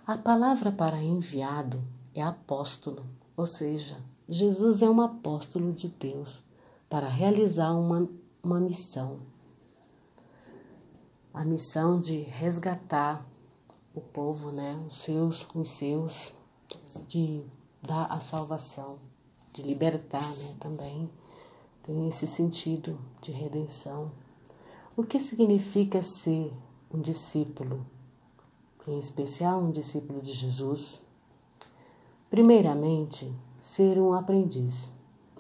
A 0.08 0.18
palavra 0.18 0.72
para 0.72 1.04
enviado 1.04 1.84
é 2.14 2.22
apóstolo, 2.22 3.06
ou 3.36 3.46
seja, 3.46 3.98
Jesus 4.28 4.82
é 4.82 4.90
um 4.90 5.02
apóstolo 5.02 5.72
de 5.72 5.90
Deus 5.90 6.44
para 6.90 7.08
realizar 7.08 7.74
uma, 7.74 8.08
uma 8.42 8.60
missão. 8.60 9.20
A 11.34 11.44
missão 11.44 12.00
de 12.00 12.18
resgatar 12.18 13.26
o 13.94 14.02
povo, 14.02 14.52
né, 14.52 14.82
os 14.88 14.98
seus, 14.98 15.48
os 15.54 15.72
seus, 15.72 16.36
de 17.08 17.44
dar 17.82 18.06
a 18.06 18.20
salvação, 18.20 19.00
de 19.52 19.62
libertar, 19.62 20.28
né, 20.38 20.56
também 20.60 21.10
tem 21.82 22.08
esse 22.08 22.26
sentido 22.26 23.00
de 23.22 23.32
redenção. 23.32 24.12
O 24.96 25.04
que 25.04 25.20
significa 25.20 26.02
ser 26.02 26.54
um 26.94 27.02
discípulo? 27.02 27.86
em 28.88 29.00
especial 29.00 29.62
um 29.62 29.72
discípulo 29.72 30.22
de 30.22 30.34
Jesus? 30.34 31.00
Primeiramente, 32.34 33.32
ser 33.62 34.00
um 34.00 34.12
aprendiz, 34.12 34.92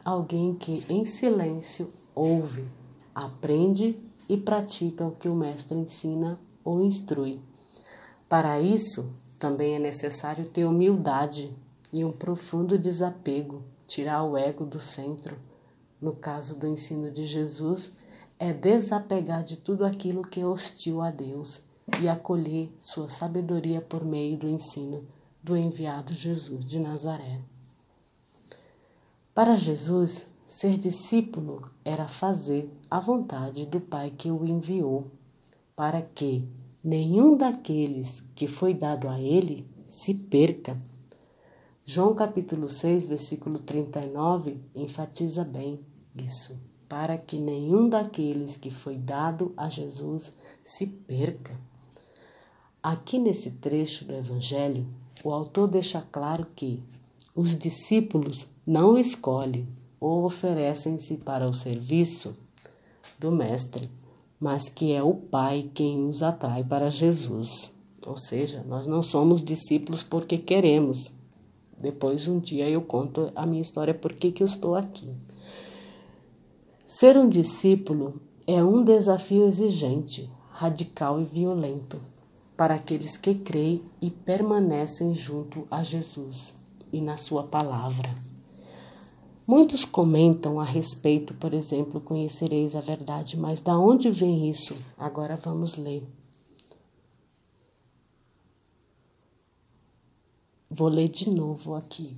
alguém 0.05 0.53
que 0.53 0.85
em 0.87 1.05
silêncio 1.05 1.91
ouve, 2.13 2.67
aprende 3.15 3.97
e 4.29 4.37
pratica 4.37 5.03
o 5.03 5.09
que 5.09 5.27
o 5.27 5.33
mestre 5.33 5.75
ensina 5.75 6.39
ou 6.63 6.83
instrui. 6.83 7.39
Para 8.29 8.61
isso, 8.61 9.11
também 9.39 9.73
é 9.73 9.79
necessário 9.79 10.45
ter 10.45 10.65
humildade 10.65 11.51
e 11.91 12.05
um 12.05 12.11
profundo 12.11 12.77
desapego, 12.77 13.63
tirar 13.87 14.23
o 14.23 14.37
ego 14.37 14.63
do 14.63 14.79
centro. 14.79 15.35
No 15.99 16.13
caso 16.13 16.55
do 16.55 16.67
ensino 16.67 17.09
de 17.09 17.25
Jesus, 17.25 17.91
é 18.37 18.53
desapegar 18.53 19.43
de 19.43 19.57
tudo 19.57 19.83
aquilo 19.83 20.21
que 20.21 20.41
é 20.41 20.45
hostil 20.45 21.01
a 21.01 21.09
Deus 21.09 21.59
e 21.99 22.07
acolher 22.07 22.71
sua 22.79 23.09
sabedoria 23.09 23.81
por 23.81 24.05
meio 24.05 24.37
do 24.37 24.47
ensino 24.47 25.03
do 25.43 25.57
enviado 25.57 26.13
Jesus 26.13 26.63
de 26.63 26.79
Nazaré. 26.79 27.41
Para 29.35 29.57
Jesus, 29.57 30.25
ser 30.47 30.77
discípulo 30.77 31.69
era 31.83 32.07
fazer 32.07 32.69
a 32.89 32.99
vontade 32.99 33.65
do 33.65 33.81
Pai 33.81 34.09
que 34.09 34.31
o 34.31 34.45
enviou, 34.45 35.11
para 35.75 36.01
que 36.01 36.47
nenhum 36.81 37.35
daqueles 37.35 38.21
que 38.33 38.47
foi 38.47 38.73
dado 38.73 39.09
a 39.09 39.19
ele 39.19 39.67
se 39.85 40.13
perca. 40.13 40.81
João 41.83 42.15
capítulo 42.15 42.69
6, 42.69 43.03
versículo 43.03 43.59
39 43.59 44.57
enfatiza 44.73 45.43
bem 45.43 45.79
isso, 46.15 46.57
para 46.87 47.17
que 47.17 47.37
nenhum 47.37 47.89
daqueles 47.89 48.55
que 48.55 48.69
foi 48.69 48.97
dado 48.97 49.51
a 49.57 49.67
Jesus 49.67 50.31
se 50.63 50.87
perca. 50.87 51.59
Aqui 52.81 53.17
nesse 53.17 53.51
trecho 53.51 54.05
do 54.05 54.13
Evangelho, 54.13 54.87
o 55.23 55.31
autor 55.31 55.67
deixa 55.67 56.01
claro 56.11 56.47
que 56.55 56.81
os 57.35 57.57
discípulos 57.57 58.47
não 58.65 58.97
escolhem 58.97 59.67
ou 59.99 60.25
oferecem-se 60.25 61.17
para 61.17 61.47
o 61.47 61.53
serviço 61.53 62.35
do 63.19 63.31
Mestre, 63.31 63.89
mas 64.39 64.67
que 64.67 64.91
é 64.91 65.01
o 65.01 65.13
Pai 65.13 65.69
quem 65.73 66.09
os 66.09 66.21
atrai 66.21 66.63
para 66.63 66.89
Jesus. 66.89 67.71
Ou 68.05 68.17
seja, 68.17 68.63
nós 68.67 68.85
não 68.85 69.01
somos 69.01 69.43
discípulos 69.43 70.03
porque 70.03 70.37
queremos. 70.37 71.11
Depois, 71.77 72.27
um 72.27 72.39
dia, 72.39 72.69
eu 72.69 72.81
conto 72.81 73.31
a 73.35 73.45
minha 73.45 73.61
história, 73.61 73.93
por 73.93 74.13
que 74.13 74.41
eu 74.41 74.45
estou 74.45 74.75
aqui. 74.75 75.09
Ser 76.85 77.17
um 77.17 77.29
discípulo 77.29 78.21
é 78.45 78.63
um 78.63 78.83
desafio 78.83 79.45
exigente, 79.47 80.29
radical 80.51 81.19
e 81.21 81.25
violento 81.25 81.99
para 82.55 82.75
aqueles 82.75 83.17
que 83.17 83.33
creem 83.35 83.81
e 84.01 84.09
permanecem 84.09 85.13
junto 85.13 85.67
a 85.69 85.83
Jesus 85.83 86.53
e 86.91 87.01
na 87.01 87.17
Sua 87.17 87.43
palavra. 87.43 88.13
Muitos 89.45 89.83
comentam 89.83 90.59
a 90.59 90.63
respeito, 90.63 91.33
por 91.33 91.53
exemplo, 91.53 91.99
conhecereis 91.99 92.75
a 92.75 92.79
verdade, 92.79 93.37
mas 93.37 93.59
da 93.59 93.77
onde 93.77 94.09
vem 94.09 94.49
isso? 94.49 94.77
Agora 94.97 95.35
vamos 95.35 95.75
ler. 95.75 96.03
Vou 100.69 100.87
ler 100.87 101.09
de 101.09 101.29
novo 101.29 101.75
aqui. 101.75 102.15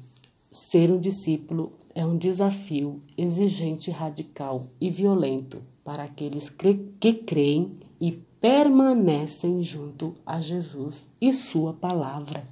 Ser 0.52 0.91
um 0.91 1.00
discípulo 1.00 1.74
é 1.93 2.06
um 2.06 2.17
desafio 2.17 3.02
exigente, 3.17 3.89
radical 3.89 4.67
e 4.80 4.89
violento 4.89 5.62
para 5.84 6.04
aqueles 6.04 6.48
que 6.48 7.13
creem 7.13 7.78
e 8.00 8.13
permanecem 8.45 9.63
junto 9.63 10.13
a 10.23 10.39
Jesus 10.39 11.03
e 11.19 11.34
Sua 11.34 11.73
palavra. 11.73 12.45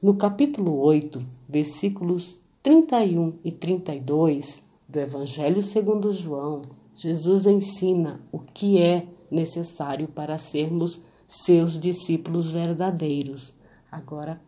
No 0.00 0.16
capítulo 0.16 0.80
8, 0.80 1.22
versículos 1.46 2.38
31 2.62 3.34
e 3.44 3.52
32 3.52 4.64
do 4.88 4.98
Evangelho 4.98 5.62
segundo 5.62 6.14
João, 6.14 6.62
Jesus 6.94 7.44
ensina 7.44 8.22
o 8.32 8.38
que 8.38 8.80
é 8.80 9.06
necessário 9.30 10.08
para 10.08 10.38
sermos 10.38 11.02
seus 11.28 11.78
discípulos 11.78 12.50
verdadeiros. 12.50 13.52
Agora 13.90 14.40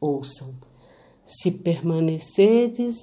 ouçam. 0.00 0.54
Se 1.26 1.50
permanecerdes, 1.50 2.94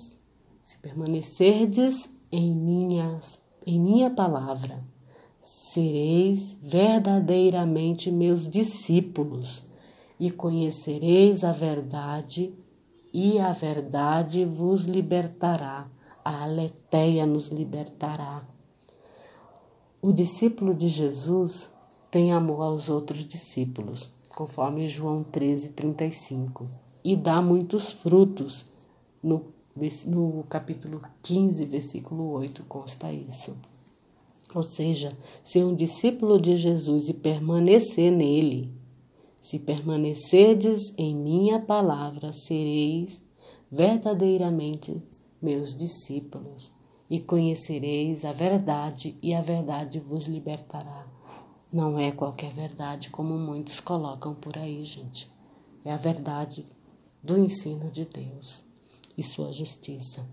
se 0.64 0.78
permanecerdes 0.78 2.10
em 2.32 2.56
minhas 2.56 3.38
em 3.66 3.78
minha 3.78 4.10
palavra, 4.10 4.82
sereis 5.72 6.58
verdadeiramente 6.64 8.10
meus 8.10 8.50
discípulos 8.50 9.64
e 10.20 10.32
conhecereis 10.32 11.44
a 11.44 11.52
verdade, 11.52 12.52
e 13.14 13.38
a 13.38 13.54
verdade 13.54 14.46
vos 14.46 14.86
libertará, 14.86 15.88
a 16.26 16.44
aletheia 16.44 17.26
nos 17.26 17.50
libertará. 17.50 18.44
O 20.02 20.12
discípulo 20.12 20.74
de 20.74 20.88
Jesus 20.88 21.70
tem 22.10 22.32
amor 22.32 22.64
aos 22.64 22.90
outros 22.90 23.24
discípulos, 23.24 24.12
conforme 24.36 24.88
João 24.88 25.24
13, 25.24 25.70
35, 25.70 26.68
e 27.04 27.16
dá 27.16 27.42
muitos 27.44 27.92
frutos. 27.92 28.66
No, 29.22 29.46
no 30.08 30.44
capítulo 30.50 31.00
15, 31.22 31.64
versículo 31.66 32.32
8, 32.32 32.66
consta 32.66 33.12
isso. 33.12 33.56
Ou 34.54 34.64
seja, 34.64 35.12
ser 35.44 35.64
um 35.64 35.76
discípulo 35.76 36.40
de 36.40 36.56
Jesus 36.56 37.08
e 37.10 37.14
permanecer 37.14 38.12
nele. 38.12 38.74
Se 39.42 39.60
permanecerdes 39.60 40.92
em 40.98 41.16
minha 41.16 41.60
palavra, 41.60 42.34
sereis 42.34 43.22
verdadeiramente 43.72 45.02
meus 45.42 45.76
discípulos 45.76 46.72
e 47.10 47.20
conhecereis 47.20 48.26
a 48.26 48.32
verdade, 48.32 49.18
e 49.22 49.34
a 49.34 49.42
verdade 49.42 50.00
vos 50.00 50.26
libertará. 50.26 51.08
Não 51.72 51.98
é 51.98 52.12
qualquer 52.12 52.54
verdade 52.54 53.10
como 53.10 53.38
muitos 53.38 53.80
colocam 53.80 54.36
por 54.36 54.58
aí, 54.58 54.84
gente. 54.86 55.32
É 55.84 55.92
a 55.92 55.98
verdade 55.98 56.66
do 57.24 57.38
ensino 57.38 57.90
de 57.90 58.06
Deus 58.06 58.64
e 59.18 59.24
sua 59.24 59.52
justiça. 59.52 60.26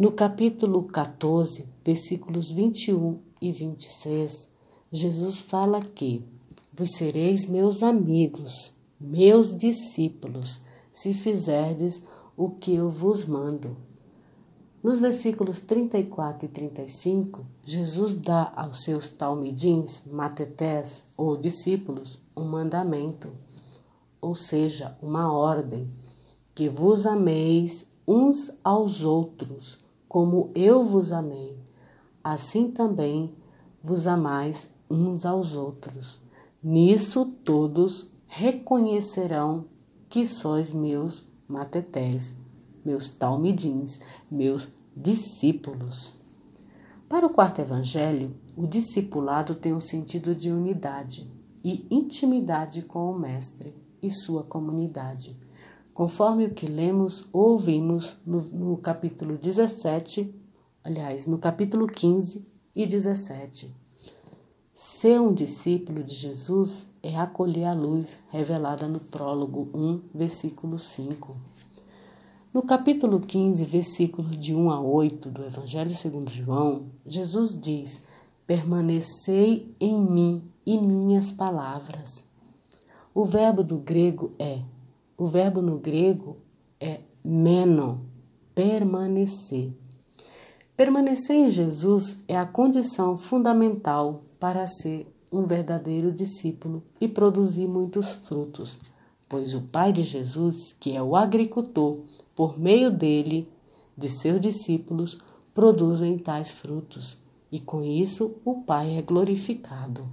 No 0.00 0.10
capítulo 0.10 0.84
14, 0.84 1.68
versículos 1.84 2.50
21 2.50 3.18
e 3.38 3.52
26, 3.52 4.48
Jesus 4.90 5.40
fala 5.40 5.78
que 5.78 6.24
vos 6.72 6.92
sereis 6.92 7.44
meus 7.44 7.82
amigos, 7.82 8.72
meus 8.98 9.54
discípulos, 9.54 10.58
se 10.90 11.12
fizerdes 11.12 12.02
o 12.34 12.48
que 12.48 12.74
eu 12.74 12.88
vos 12.88 13.26
mando. 13.26 13.76
Nos 14.82 15.00
versículos 15.00 15.60
34 15.60 16.46
e 16.46 16.48
35, 16.48 17.44
Jesus 17.62 18.14
dá 18.14 18.54
aos 18.56 18.82
seus 18.82 19.06
talmidins, 19.06 20.00
matetés 20.10 21.04
ou 21.14 21.36
discípulos, 21.36 22.18
um 22.34 22.46
mandamento, 22.46 23.28
ou 24.18 24.34
seja, 24.34 24.96
uma 25.02 25.30
ordem 25.30 25.90
que 26.54 26.70
vos 26.70 27.04
ameis 27.04 27.86
uns 28.08 28.50
aos 28.64 29.02
outros, 29.02 29.78
como 30.10 30.50
eu 30.56 30.82
vos 30.82 31.12
amei. 31.12 31.56
Assim 32.22 32.68
também 32.68 33.32
vos 33.80 34.08
amais 34.08 34.68
uns 34.90 35.24
aos 35.24 35.54
outros. 35.54 36.18
Nisso 36.60 37.24
todos 37.44 38.10
reconhecerão 38.26 39.66
que 40.08 40.26
sois 40.26 40.74
meus 40.74 41.24
matetés, 41.46 42.34
meus 42.84 43.08
talmidins, 43.08 44.00
meus 44.28 44.66
discípulos. 44.96 46.12
Para 47.08 47.24
o 47.24 47.30
quarto 47.30 47.60
evangelho, 47.60 48.34
o 48.56 48.66
discipulado 48.66 49.54
tem 49.54 49.72
um 49.72 49.80
sentido 49.80 50.34
de 50.34 50.50
unidade 50.50 51.30
e 51.62 51.86
intimidade 51.88 52.82
com 52.82 53.12
o 53.12 53.16
Mestre 53.16 53.72
e 54.02 54.10
sua 54.10 54.42
comunidade, 54.42 55.38
conforme 56.00 56.46
o 56.46 56.54
que 56.54 56.64
lemos 56.64 57.28
ou 57.30 57.50
ouvimos 57.50 58.16
no, 58.24 58.40
no 58.40 58.78
capítulo 58.78 59.36
17, 59.36 60.34
aliás, 60.82 61.26
no 61.26 61.36
capítulo 61.36 61.86
15 61.86 62.42
e 62.74 62.86
17. 62.86 63.70
Ser 64.72 65.20
um 65.20 65.34
discípulo 65.34 66.02
de 66.02 66.14
Jesus 66.14 66.86
é 67.02 67.14
acolher 67.18 67.66
a 67.66 67.74
luz 67.74 68.18
revelada 68.30 68.88
no 68.88 68.98
prólogo 68.98 69.68
1, 69.74 70.00
versículo 70.14 70.78
5. 70.78 71.36
No 72.50 72.62
capítulo 72.62 73.20
15, 73.20 73.62
versículos 73.66 74.38
de 74.38 74.54
1 74.54 74.70
a 74.70 74.80
8 74.80 75.30
do 75.30 75.44
Evangelho 75.44 75.94
segundo 75.94 76.30
João, 76.30 76.86
Jesus 77.04 77.54
diz: 77.54 78.00
Permanecei 78.46 79.76
em 79.78 80.00
mim 80.00 80.50
e 80.64 80.78
minhas 80.78 81.30
palavras. 81.30 82.24
O 83.14 83.26
verbo 83.26 83.62
do 83.62 83.76
grego 83.76 84.32
é, 84.38 84.62
o 85.20 85.26
verbo 85.26 85.60
no 85.60 85.76
grego 85.76 86.38
é 86.80 87.00
meno, 87.22 88.06
permanecer. 88.54 89.70
Permanecer 90.74 91.36
em 91.36 91.50
Jesus 91.50 92.18
é 92.26 92.38
a 92.38 92.46
condição 92.46 93.18
fundamental 93.18 94.24
para 94.38 94.66
ser 94.66 95.06
um 95.30 95.44
verdadeiro 95.44 96.10
discípulo 96.10 96.82
e 96.98 97.06
produzir 97.06 97.68
muitos 97.68 98.12
frutos, 98.12 98.78
pois 99.28 99.54
o 99.54 99.60
Pai 99.60 99.92
de 99.92 100.04
Jesus, 100.04 100.72
que 100.80 100.96
é 100.96 101.02
o 101.02 101.14
agricultor, 101.14 101.98
por 102.34 102.58
meio 102.58 102.90
dele, 102.90 103.46
de 103.94 104.08
seus 104.08 104.40
discípulos, 104.40 105.18
produzem 105.52 106.16
tais 106.16 106.50
frutos, 106.50 107.18
e 107.52 107.60
com 107.60 107.82
isso 107.82 108.36
o 108.42 108.62
Pai 108.62 108.96
é 108.96 109.02
glorificado. 109.02 110.08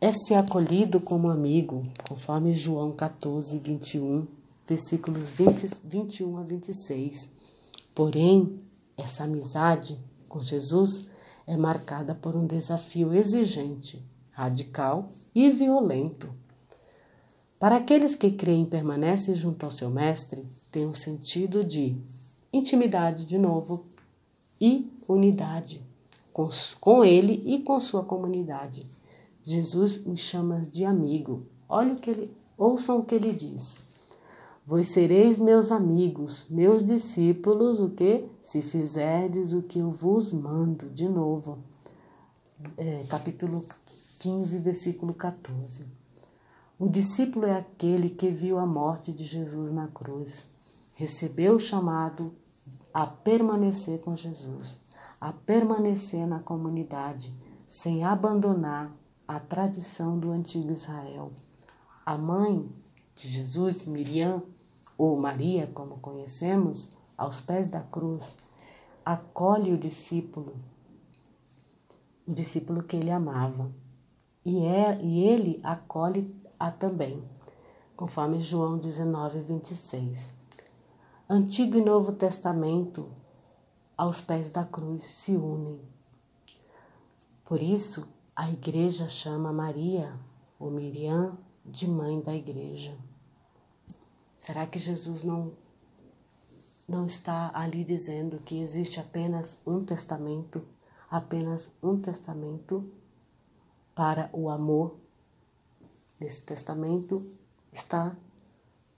É 0.00 0.12
ser 0.12 0.34
acolhido 0.34 1.00
como 1.00 1.28
amigo, 1.28 1.84
conforme 2.08 2.54
João 2.54 2.92
14, 2.92 3.58
21, 3.58 4.28
versículos 4.64 5.28
20, 5.30 5.70
21 5.82 6.36
a 6.36 6.42
26. 6.44 7.28
Porém, 7.92 8.60
essa 8.96 9.24
amizade 9.24 9.98
com 10.28 10.40
Jesus 10.40 11.04
é 11.48 11.56
marcada 11.56 12.14
por 12.14 12.36
um 12.36 12.46
desafio 12.46 13.12
exigente, 13.12 14.00
radical 14.30 15.10
e 15.34 15.50
violento. 15.50 16.32
Para 17.58 17.78
aqueles 17.78 18.14
que 18.14 18.30
creem 18.30 18.62
e 18.62 18.66
permanecem 18.66 19.34
junto 19.34 19.66
ao 19.66 19.72
seu 19.72 19.90
mestre, 19.90 20.46
tem 20.70 20.86
um 20.86 20.94
sentido 20.94 21.64
de 21.64 21.96
intimidade 22.52 23.24
de 23.24 23.36
novo 23.36 23.84
e 24.60 24.88
unidade 25.08 25.82
com, 26.32 26.48
com 26.80 27.04
ele 27.04 27.42
e 27.44 27.58
com 27.58 27.80
sua 27.80 28.04
comunidade. 28.04 28.86
Jesus 29.48 30.04
os 30.04 30.20
chama 30.20 30.60
de 30.60 30.84
amigo. 30.84 31.46
Olha 31.66 31.94
o 31.94 31.96
que 31.96 32.10
ele, 32.10 32.36
ouçam 32.56 32.98
o 32.98 33.04
que 33.04 33.14
ele 33.14 33.32
diz. 33.32 33.80
Vós 34.66 34.88
sereis 34.88 35.40
meus 35.40 35.72
amigos, 35.72 36.44
meus 36.50 36.84
discípulos, 36.84 37.80
o 37.80 37.88
que? 37.88 38.28
Se 38.42 38.60
fizerdes 38.60 39.54
o 39.54 39.62
que 39.62 39.78
eu 39.78 39.90
vos 39.90 40.30
mando. 40.30 40.90
De 40.90 41.08
novo, 41.08 41.60
é, 42.76 43.04
capítulo 43.08 43.64
15, 44.18 44.58
versículo 44.58 45.14
14. 45.14 45.86
O 46.78 46.86
discípulo 46.86 47.46
é 47.46 47.56
aquele 47.56 48.10
que 48.10 48.28
viu 48.28 48.58
a 48.58 48.66
morte 48.66 49.10
de 49.10 49.24
Jesus 49.24 49.72
na 49.72 49.88
cruz, 49.88 50.46
recebeu 50.92 51.54
o 51.54 51.58
chamado 51.58 52.34
a 52.92 53.06
permanecer 53.06 54.00
com 54.00 54.14
Jesus, 54.14 54.78
a 55.18 55.32
permanecer 55.32 56.26
na 56.26 56.40
comunidade, 56.40 57.34
sem 57.66 58.04
abandonar 58.04 58.94
a 59.28 59.38
tradição 59.38 60.18
do 60.18 60.30
antigo 60.32 60.72
Israel. 60.72 61.30
A 62.06 62.16
mãe 62.16 62.66
de 63.14 63.28
Jesus, 63.28 63.84
Miriam, 63.84 64.42
ou 64.96 65.20
Maria, 65.20 65.66
como 65.66 65.98
conhecemos, 65.98 66.88
aos 67.14 67.38
pés 67.38 67.68
da 67.68 67.80
cruz, 67.80 68.34
acolhe 69.04 69.74
o 69.74 69.78
discípulo, 69.78 70.56
o 72.26 72.32
discípulo 72.32 72.82
que 72.82 72.96
ele 72.96 73.10
amava, 73.10 73.70
e, 74.42 74.64
é, 74.64 74.98
e 75.02 75.22
ele 75.24 75.60
acolhe 75.62 76.34
a 76.58 76.70
também, 76.70 77.22
conforme 77.94 78.40
João 78.40 78.78
19, 78.78 79.40
26. 79.40 80.32
Antigo 81.28 81.76
e 81.76 81.84
Novo 81.84 82.12
Testamento, 82.12 83.10
aos 83.94 84.22
pés 84.22 84.48
da 84.48 84.64
cruz, 84.64 85.04
se 85.04 85.32
unem. 85.32 85.78
Por 87.44 87.60
isso, 87.60 88.08
a 88.38 88.48
igreja 88.48 89.08
chama 89.08 89.52
Maria, 89.52 90.16
ou 90.60 90.70
Miriam, 90.70 91.36
de 91.66 91.88
mãe 91.88 92.20
da 92.20 92.32
igreja. 92.32 92.96
Será 94.36 94.64
que 94.64 94.78
Jesus 94.78 95.24
não 95.24 95.52
não 96.86 97.04
está 97.04 97.50
ali 97.52 97.82
dizendo 97.82 98.38
que 98.38 98.60
existe 98.60 99.00
apenas 99.00 99.60
um 99.66 99.84
testamento, 99.84 100.64
apenas 101.10 101.68
um 101.82 102.00
testamento 102.00 102.88
para 103.92 104.30
o 104.32 104.48
amor? 104.48 104.96
Nesse 106.20 106.40
testamento 106.42 107.28
está 107.72 108.16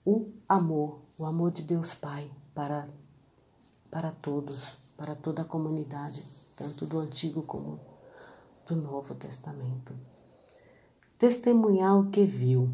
o 0.05 0.29
amor, 0.47 1.01
o 1.17 1.25
amor 1.25 1.49
de 1.49 1.63
Deus 1.63 1.95
Pai 1.95 2.29
para 2.53 2.87
para 3.89 4.11
todos, 4.11 4.77
para 4.95 5.15
toda 5.15 5.41
a 5.41 5.45
comunidade, 5.45 6.23
tanto 6.55 6.85
do 6.85 6.99
Antigo 6.99 7.41
como 7.41 7.90
do 8.65 8.75
Novo 8.75 9.15
Testamento. 9.15 9.93
Testemunhar 11.17 11.99
o 11.99 12.09
que 12.09 12.23
viu. 12.23 12.69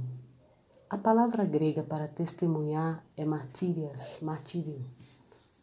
A 0.89 0.97
palavra 0.97 1.43
grega 1.43 1.84
para 1.84 2.08
testemunhar 2.08 3.04
é 3.15 3.26
martírias, 3.26 4.19
martírio. 4.21 4.86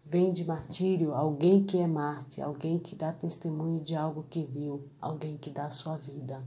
Vem 0.05 0.33
de 0.33 0.45
martírio 0.45 1.15
alguém 1.15 1.65
que 1.65 1.79
é 1.79 1.87
Marte, 1.87 2.43
alguém 2.43 2.79
que 2.79 2.95
dá 2.95 3.11
testemunho 3.13 3.81
de 3.81 3.97
algo 3.97 4.25
que 4.25 4.45
viu, 4.45 4.87
alguém 5.01 5.39
que 5.39 5.49
dá 5.49 5.71
sua 5.71 5.97
vida. 5.97 6.45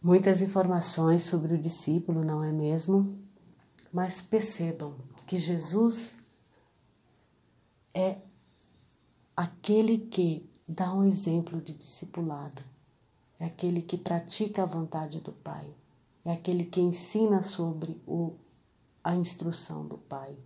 Muitas 0.00 0.40
informações 0.40 1.24
sobre 1.24 1.54
o 1.54 1.58
discípulo, 1.58 2.22
não 2.22 2.44
é 2.44 2.52
mesmo? 2.52 3.18
Mas 3.92 4.22
percebam 4.22 4.94
que 5.26 5.38
Jesus 5.38 6.14
é 7.92 8.18
aquele 9.36 9.98
que 9.98 10.48
dá 10.66 10.92
um 10.92 11.04
exemplo 11.04 11.60
de 11.60 11.74
discipulado, 11.74 12.62
é 13.38 13.46
aquele 13.46 13.82
que 13.82 13.96
pratica 13.96 14.62
a 14.62 14.66
vontade 14.66 15.20
do 15.20 15.32
Pai 15.32 15.74
é 16.24 16.32
aquele 16.32 16.64
que 16.64 16.80
ensina 16.80 17.42
sobre 17.42 18.00
o, 18.06 18.32
a 19.02 19.14
instrução 19.14 19.86
do 19.86 19.98
Pai. 19.98 20.36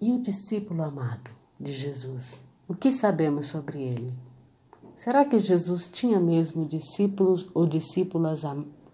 E 0.00 0.10
o 0.10 0.20
discípulo 0.20 0.82
amado 0.82 1.30
de 1.60 1.72
Jesus? 1.72 2.42
O 2.66 2.74
que 2.74 2.90
sabemos 2.90 3.46
sobre 3.46 3.80
ele? 3.80 4.12
Será 4.96 5.24
que 5.24 5.38
Jesus 5.38 5.88
tinha 5.88 6.18
mesmo 6.18 6.66
discípulos 6.66 7.48
ou 7.54 7.66
discípulas 7.66 8.42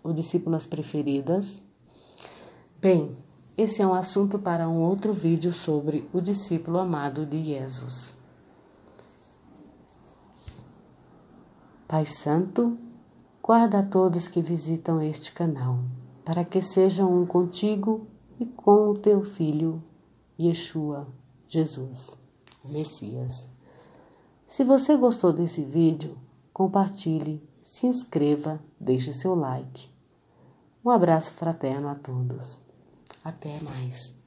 ou 0.02 0.12
discípulas 0.12 0.66
preferidas? 0.66 1.62
Bem, 2.78 3.16
esse 3.58 3.82
é 3.82 3.86
um 3.86 3.92
assunto 3.92 4.38
para 4.38 4.68
um 4.68 4.80
outro 4.80 5.12
vídeo 5.12 5.52
sobre 5.52 6.08
o 6.12 6.20
discípulo 6.20 6.78
amado 6.78 7.26
de 7.26 7.42
Jesus. 7.42 8.16
Pai 11.88 12.04
Santo, 12.06 12.78
guarda 13.42 13.80
a 13.80 13.84
todos 13.84 14.28
que 14.28 14.40
visitam 14.40 15.02
este 15.02 15.32
canal, 15.32 15.80
para 16.24 16.44
que 16.44 16.60
sejam 16.60 17.12
um 17.12 17.26
contigo 17.26 18.06
e 18.38 18.46
com 18.46 18.90
o 18.90 18.94
teu 18.96 19.24
Filho, 19.24 19.82
Yeshua, 20.38 21.08
Jesus, 21.48 22.16
o 22.64 22.68
Messias. 22.68 23.48
Se 24.46 24.62
você 24.62 24.96
gostou 24.96 25.32
desse 25.32 25.64
vídeo, 25.64 26.16
compartilhe, 26.52 27.42
se 27.60 27.88
inscreva, 27.88 28.60
deixe 28.78 29.12
seu 29.12 29.34
like. 29.34 29.90
Um 30.84 30.90
abraço 30.90 31.32
fraterno 31.32 31.88
a 31.88 31.96
todos. 31.96 32.67
Até 33.24 33.60
mais. 33.62 34.17